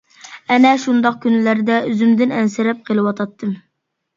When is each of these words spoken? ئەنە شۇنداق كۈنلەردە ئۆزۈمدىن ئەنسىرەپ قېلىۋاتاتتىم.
ئەنە 0.53 0.69
شۇنداق 0.85 1.19
كۈنلەردە 1.27 1.77
ئۆزۈمدىن 1.91 2.33
ئەنسىرەپ 2.39 2.83
قېلىۋاتاتتىم. 2.89 3.57